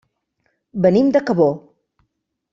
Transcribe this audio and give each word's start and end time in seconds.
Venim 0.85 1.13
de 1.17 1.23
Cabó. 1.29 1.49